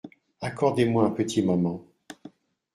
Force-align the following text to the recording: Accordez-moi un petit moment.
Accordez-moi 0.41 1.05
un 1.05 1.11
petit 1.11 1.43
moment. 1.43 1.85